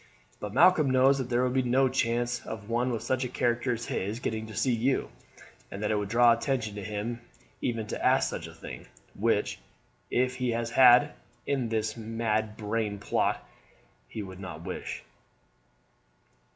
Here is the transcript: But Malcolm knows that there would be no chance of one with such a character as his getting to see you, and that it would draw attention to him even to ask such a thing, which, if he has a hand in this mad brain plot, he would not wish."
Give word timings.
But 0.39 0.51
Malcolm 0.55 0.89
knows 0.89 1.19
that 1.19 1.29
there 1.29 1.43
would 1.43 1.53
be 1.53 1.61
no 1.61 1.87
chance 1.87 2.43
of 2.43 2.71
one 2.71 2.89
with 2.91 3.03
such 3.03 3.23
a 3.23 3.29
character 3.29 3.73
as 3.73 3.85
his 3.85 4.19
getting 4.19 4.47
to 4.47 4.55
see 4.55 4.71
you, 4.73 5.11
and 5.69 5.83
that 5.83 5.91
it 5.91 5.95
would 5.95 6.09
draw 6.09 6.31
attention 6.33 6.73
to 6.73 6.83
him 6.83 7.21
even 7.61 7.85
to 7.85 8.03
ask 8.03 8.27
such 8.27 8.47
a 8.47 8.53
thing, 8.55 8.87
which, 9.13 9.59
if 10.09 10.37
he 10.37 10.49
has 10.53 10.71
a 10.71 10.73
hand 10.73 11.11
in 11.45 11.69
this 11.69 11.95
mad 11.95 12.57
brain 12.57 12.97
plot, 12.97 13.47
he 14.07 14.23
would 14.23 14.39
not 14.39 14.63
wish." 14.63 15.03